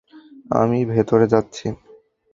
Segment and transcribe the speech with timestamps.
[0.51, 1.67] আমি ভেতরে যাচ্ছি।